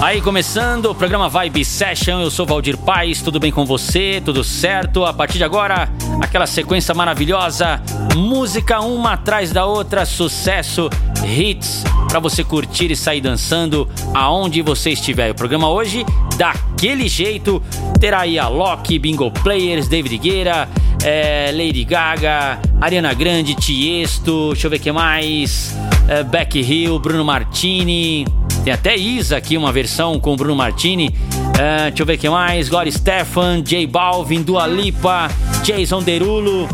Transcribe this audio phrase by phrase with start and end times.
[0.00, 4.20] Aí começando o programa Vibe Session, eu sou Valdir Paz, tudo bem com você?
[4.22, 5.06] Tudo certo?
[5.06, 5.88] A partir de agora,
[6.20, 7.80] aquela sequência maravilhosa,
[8.14, 10.90] música uma atrás da outra, sucesso,
[11.24, 15.30] hits para você curtir e sair dançando aonde você estiver.
[15.30, 16.04] O programa hoje,
[16.36, 17.62] daquele jeito,
[17.98, 20.68] terá aí a Loki, Bingo Players, David Guerra,
[21.02, 25.74] é, Lady Gaga, Ariana Grande, Tiesto, deixa eu ver o que mais,
[26.08, 28.26] é, Beck Hill, Bruno Martini.
[28.64, 31.08] Tem até Isa aqui, uma versão com Bruno Martini.
[31.08, 32.68] Uh, deixa eu ver o que mais.
[32.68, 35.28] Gloria Stefan, J Balvin, Dua Lipa,
[35.62, 36.68] Jason Derulo,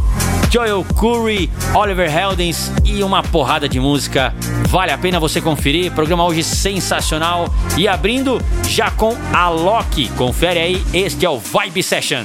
[0.51, 4.35] Joel Curry, Oliver Heldens e uma porrada de música.
[4.69, 5.93] Vale a pena você conferir.
[5.93, 7.53] Programa hoje sensacional.
[7.77, 10.09] E abrindo já com a Loki.
[10.17, 12.25] Confere aí, este é o Vibe Session.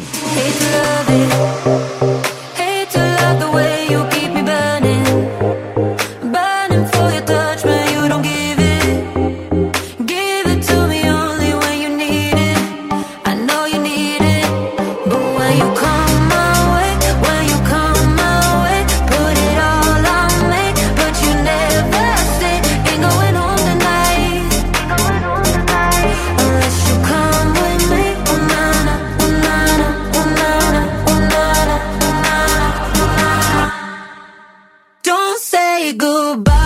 [35.87, 36.56] say goodbye.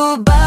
[0.00, 0.24] bye.
[0.24, 0.39] but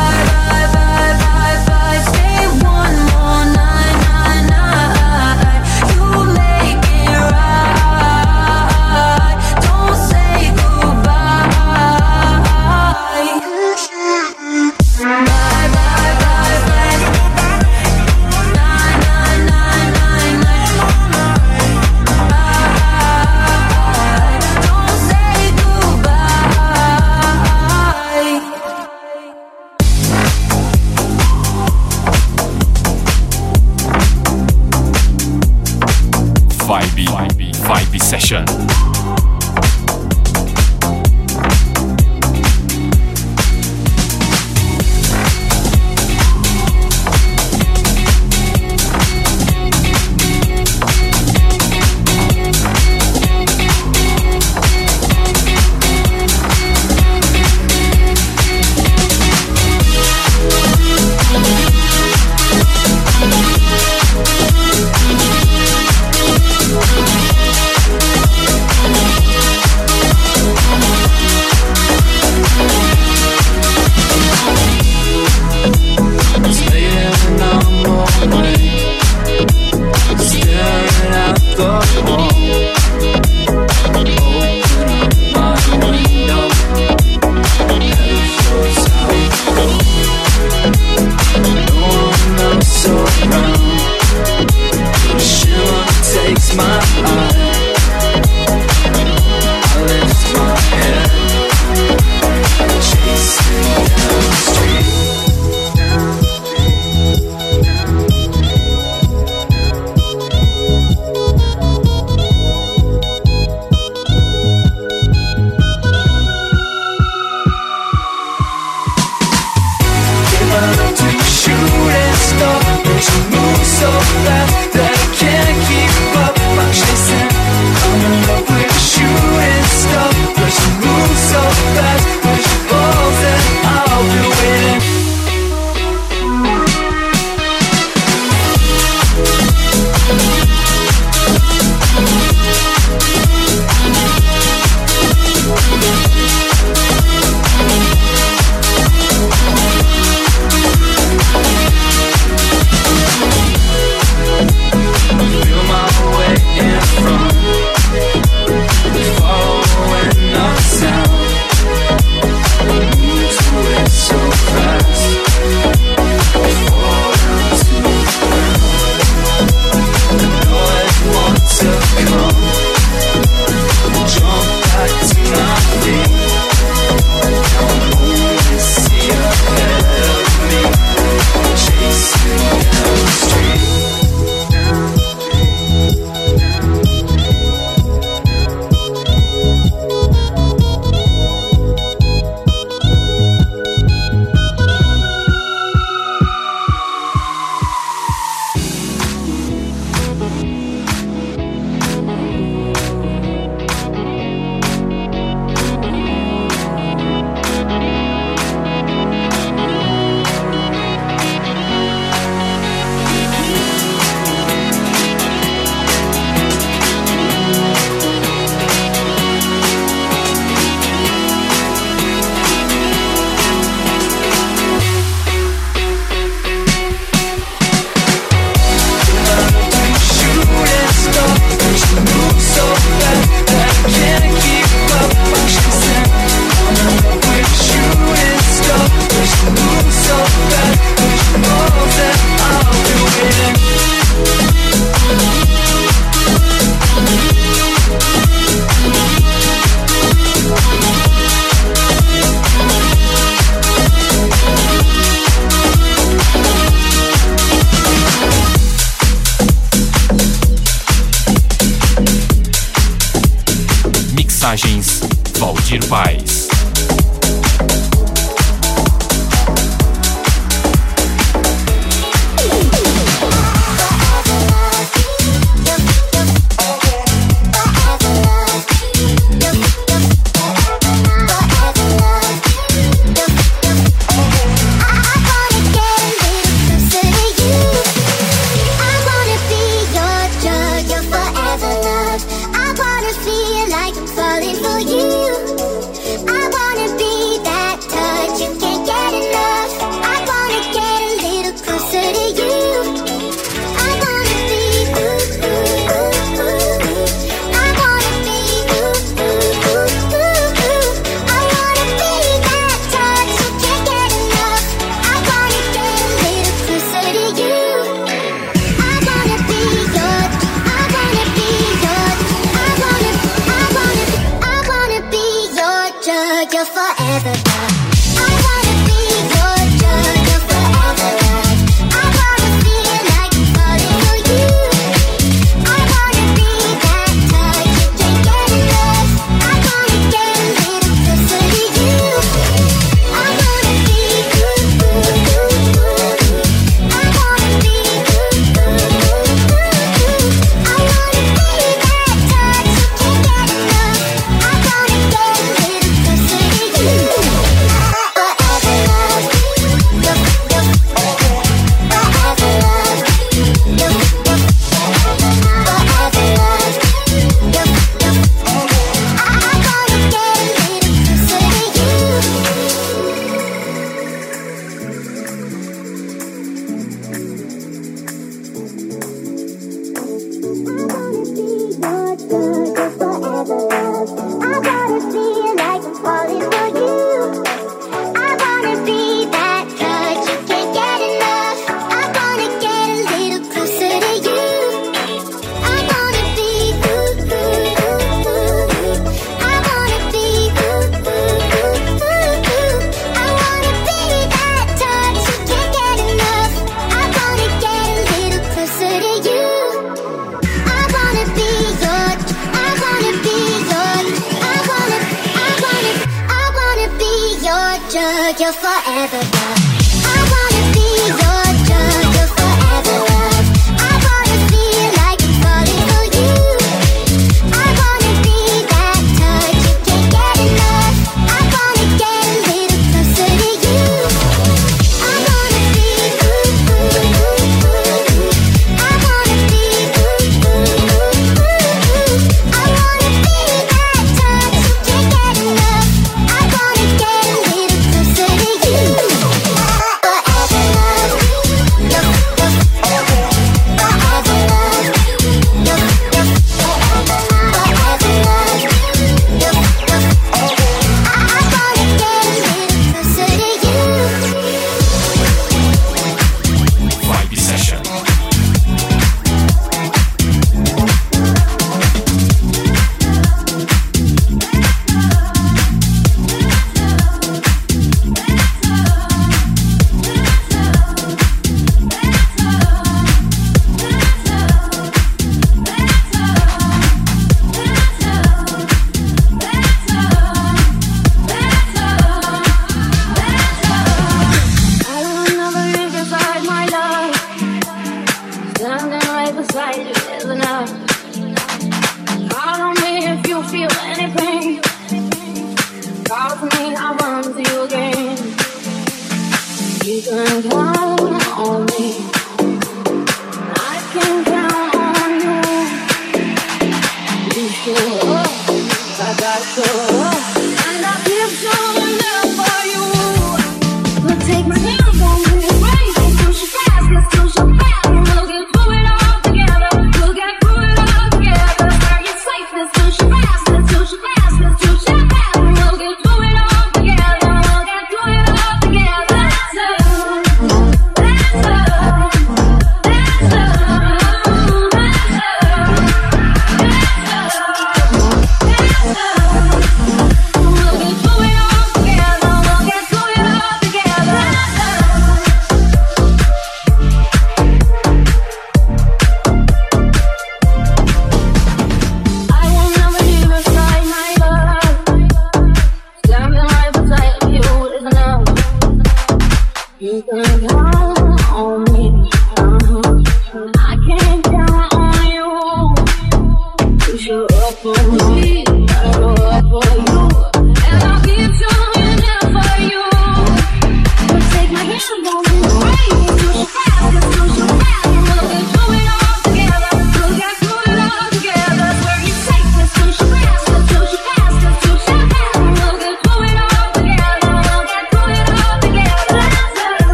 [326.13, 327.34] girl, you're forever.
[327.50, 327.82] girl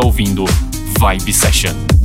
[0.00, 0.46] está ouvindo
[0.98, 1.99] Vibe Session.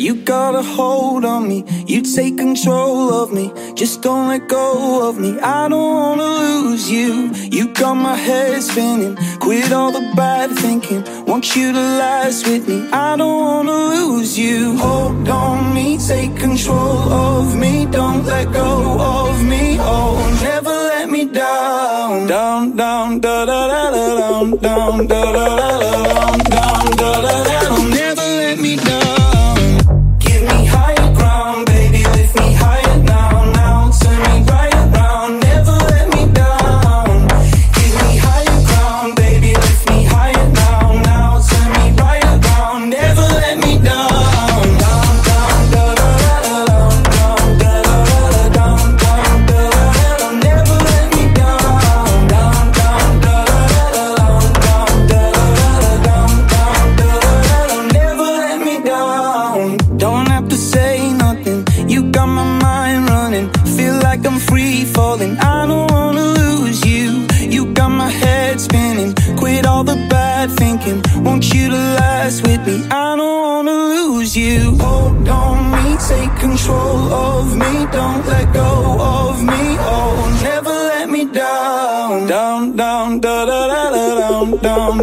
[0.00, 3.52] You got a hold on me, you take control of me.
[3.74, 5.38] Just don't let go of me.
[5.40, 7.30] I don't wanna lose you.
[7.34, 9.14] You got my head spinning.
[9.40, 11.04] Quit all the bad thinking.
[11.26, 12.88] Want you to last with me.
[12.90, 14.78] I don't wanna lose you.
[14.78, 17.84] Hold on me, take control of me.
[17.84, 19.76] Don't let go of me.
[19.80, 22.26] Oh, never let me down.
[22.26, 27.20] Down, down, da da da da down, down, da da da da down, down, da
[27.20, 27.60] da da.
[27.68, 27.99] Don't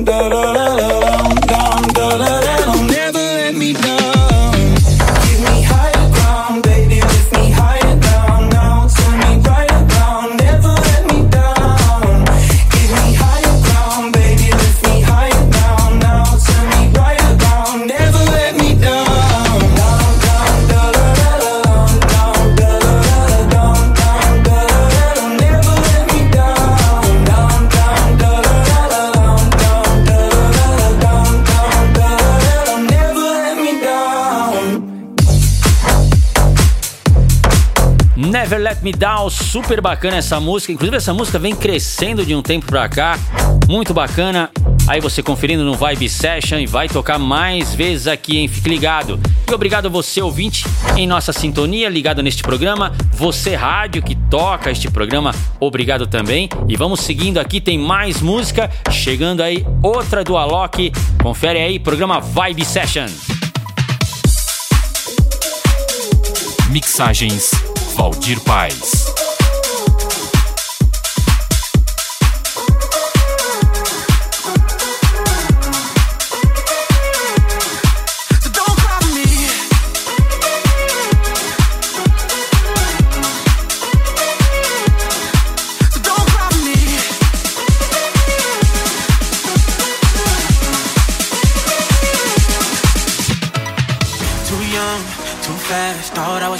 [0.06, 0.67] da da da
[38.78, 40.72] Let Me Down, super bacana essa música.
[40.72, 43.18] Inclusive, essa música vem crescendo de um tempo pra cá.
[43.68, 44.52] Muito bacana.
[44.88, 48.48] Aí você conferindo no Vibe Session e vai tocar mais vezes aqui, hein?
[48.48, 49.20] Fique ligado.
[49.50, 52.94] E obrigado você, ouvinte, em nossa sintonia, ligado neste programa.
[53.14, 56.48] Você, rádio, que toca este programa, obrigado também.
[56.68, 58.70] E vamos seguindo aqui, tem mais música.
[58.92, 60.92] Chegando aí, outra do Alok.
[61.24, 63.08] Confere aí, programa Vibe Session.
[66.70, 67.67] Mixagens
[67.98, 69.27] Valdir Paz.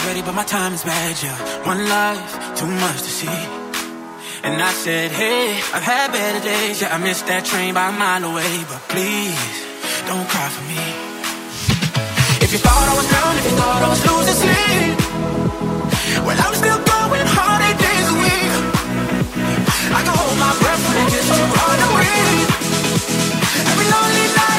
[0.08, 1.12] Ready, but my time is bad.
[1.22, 1.38] Yeah,
[1.72, 3.40] one life, too much to see.
[4.48, 6.82] And I said, Hey, I've had better days.
[6.82, 8.52] Yeah, I missed that train by a mile away.
[8.72, 9.48] But please,
[10.08, 10.84] don't cry for me.
[12.46, 14.96] If you thought I was down, if you thought I was losing sleep,
[16.26, 18.52] well, I'm still going hard eight days a week.
[19.98, 20.84] I can hold my breath
[21.28, 22.52] too hard to breathe.
[23.72, 24.57] Every lonely night,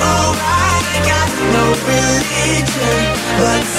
[0.00, 0.86] be alright.
[1.04, 3.00] Got no religion,
[3.38, 3.69] but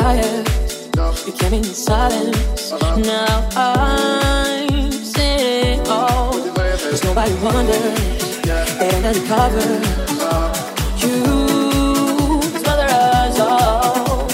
[0.00, 2.72] You came in silence.
[2.96, 8.40] Now I'm saying, oh, cause nobody wonders.
[8.80, 9.60] It ain't undercover.
[11.02, 14.28] You smother us all.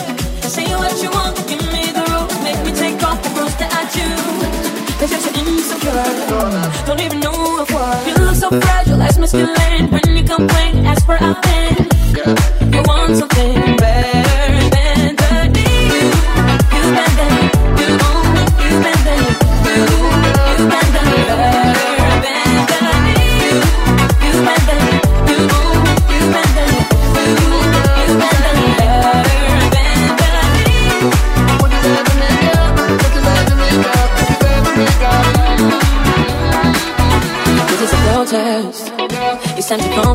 [0.46, 2.42] Say what you want, give me the rules.
[2.44, 5.00] Make me take off the rules that I choose.
[5.00, 6.86] Cause you're insecure.
[6.86, 7.66] Don't even know.
[8.06, 9.90] You look so fragile, masculine.
[9.90, 11.92] When you complain, ask for a hand.
[12.72, 13.75] You want something.
[39.78, 40.05] sentimental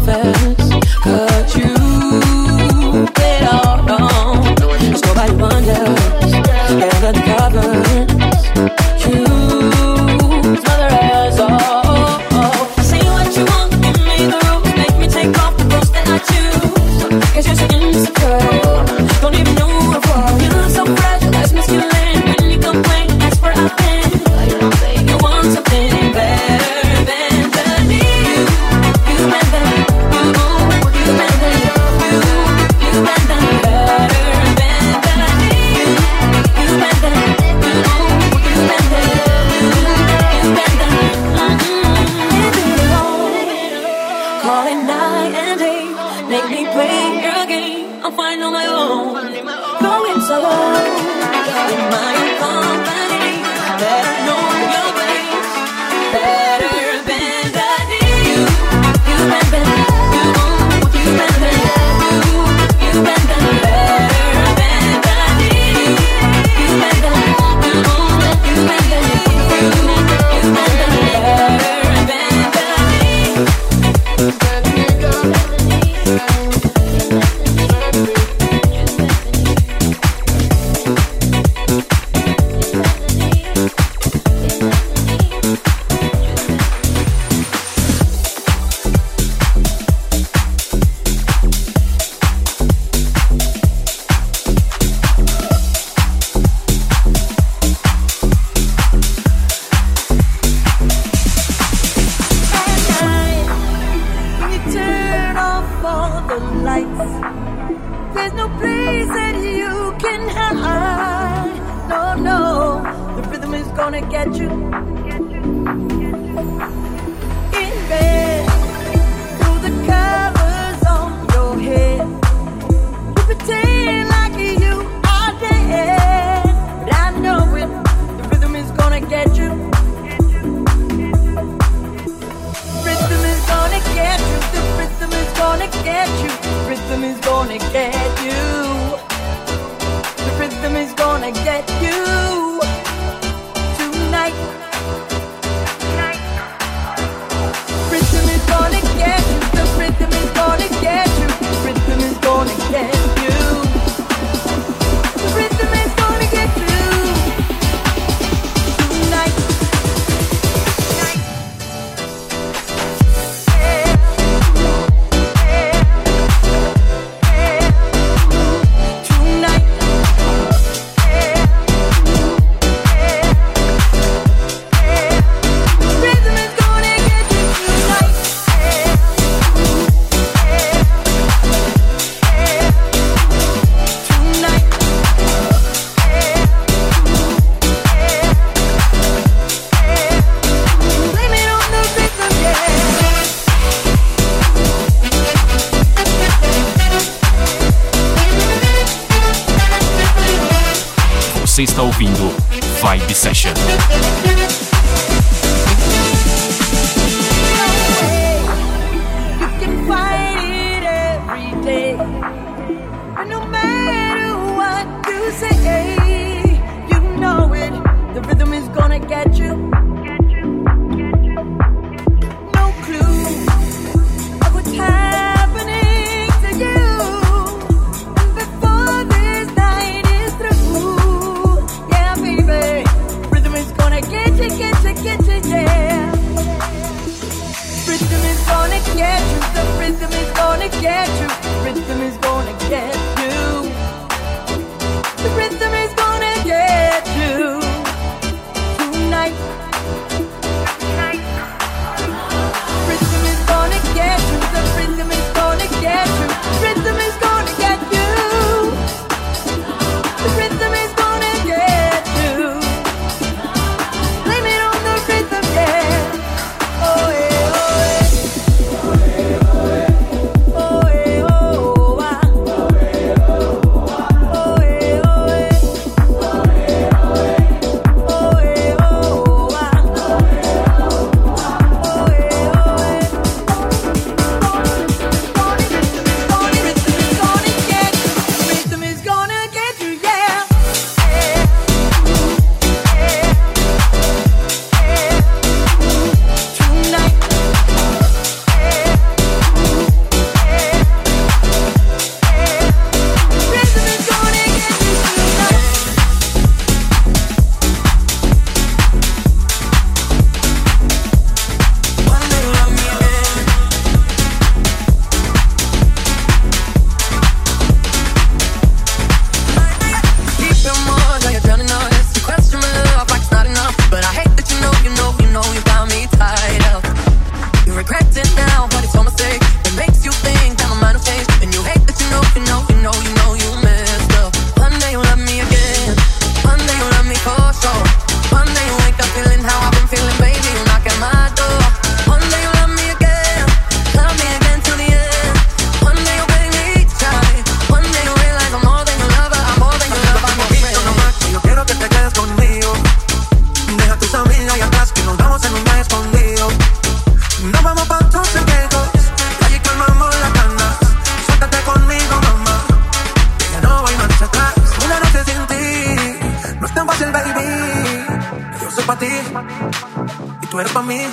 [370.79, 371.05] mí.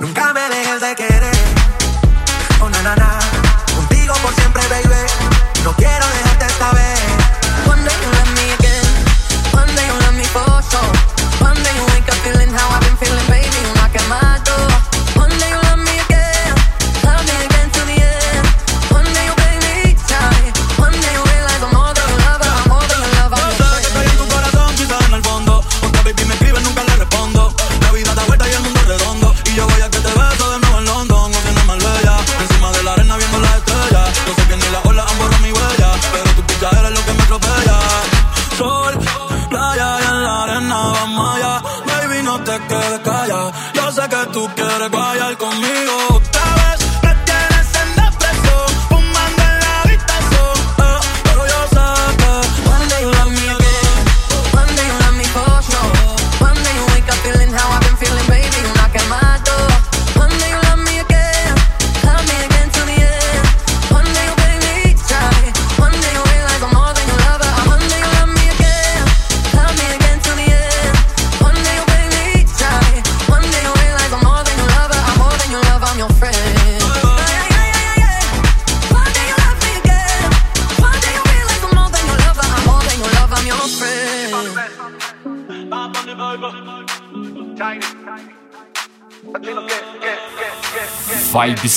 [0.00, 1.19] Nunca me dejes de querer.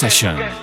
[0.03, 0.62] Session.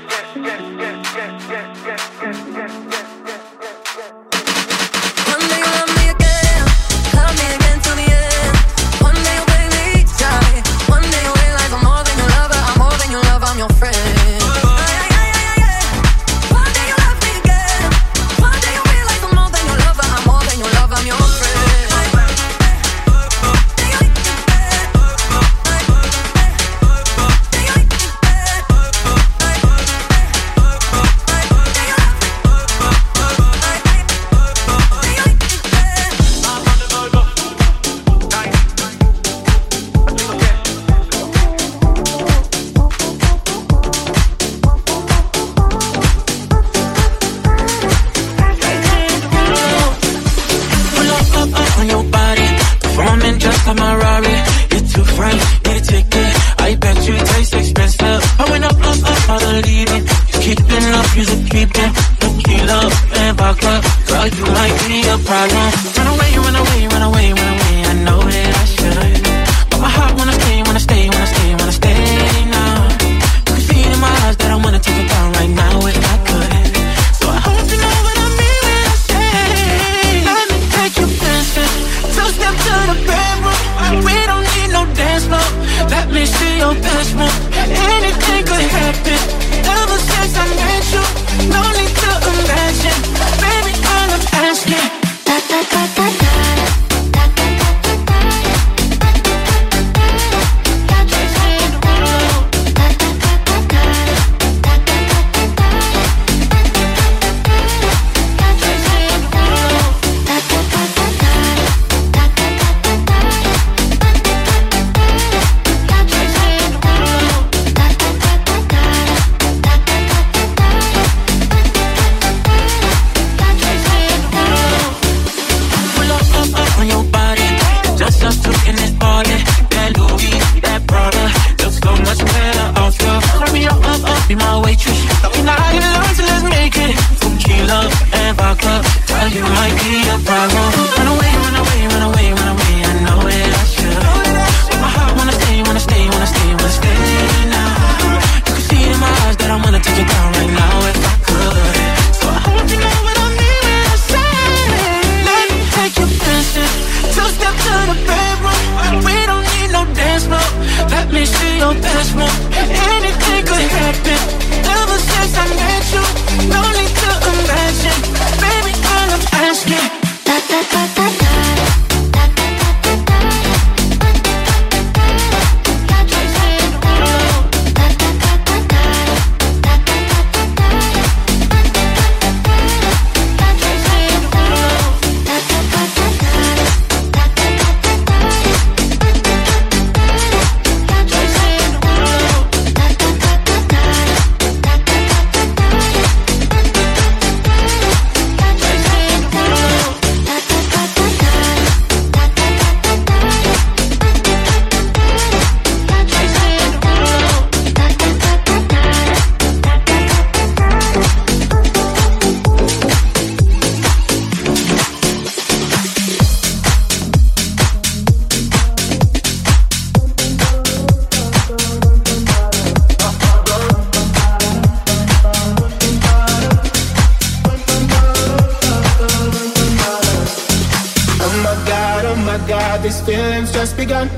[233.07, 234.09] Feelings just begun.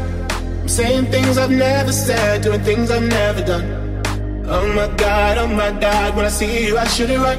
[0.60, 4.02] I'm saying things I've never said, doing things I've never done.
[4.46, 7.38] Oh my God, oh my God, when I see you, I shoot it right.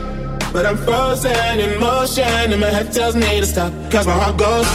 [0.53, 3.73] But I'm frozen in motion, and my head tells me to stop.
[3.91, 4.65] Cause my heart goes.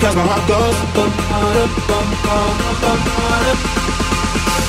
[0.00, 0.76] Cause my heart goes.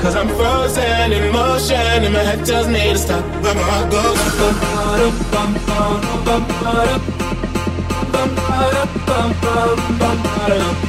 [0.00, 3.24] Cause I'm frozen in motion and my head tells me to stop.
[3.42, 4.18] But my heart goes.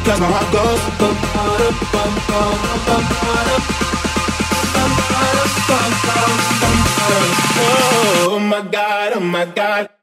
[0.05, 0.80] Cause my heart goes.
[7.62, 9.99] Oh my god, oh my god.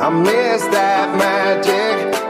[0.00, 2.27] I miss that magic.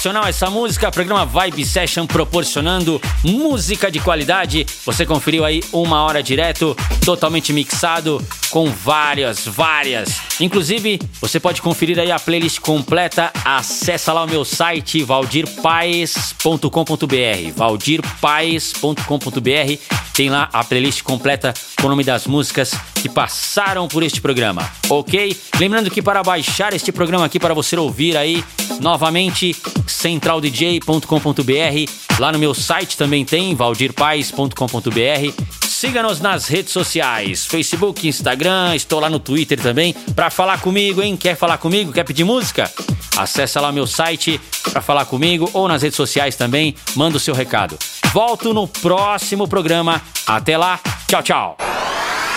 [0.00, 4.64] Sensacional essa música, programa Vibe Session proporcionando música de qualidade.
[4.86, 6.74] Você conferiu aí uma hora direto,
[7.04, 8.18] totalmente mixado,
[8.50, 10.29] com várias, várias.
[10.40, 13.30] Inclusive, você pode conferir aí a playlist completa.
[13.44, 17.52] Acessa lá o meu site valdirpaes.com.br.
[17.54, 20.00] valdirpaes.com.br.
[20.14, 24.70] Tem lá a playlist completa com o nome das músicas que passaram por este programa,
[24.88, 25.36] ok?
[25.58, 28.44] Lembrando que para baixar este programa aqui para você ouvir aí
[28.80, 32.18] novamente, centraldj.com.br.
[32.18, 35.44] Lá no meu site também tem valdirpaes.com.br.
[35.66, 41.16] Siga-nos nas redes sociais, Facebook, Instagram, estou lá no Twitter também para falar comigo, hein?
[41.16, 41.92] Quer falar comigo?
[41.92, 42.70] Quer pedir música?
[43.16, 47.34] Acesse lá meu site para falar comigo ou nas redes sociais também, manda o seu
[47.34, 47.78] recado.
[48.12, 50.00] Volto no próximo programa.
[50.26, 50.80] Até lá.
[51.06, 51.56] Tchau, tchau.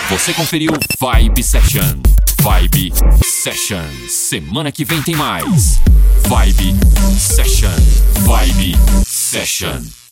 [0.10, 2.02] Você conferiu Vibe Session.
[2.42, 3.86] Vibe Session.
[4.10, 5.80] Semana que vem tem mais.
[6.28, 6.76] Vibe
[7.18, 7.70] Session.
[8.26, 8.76] Vibe
[9.06, 10.03] Session.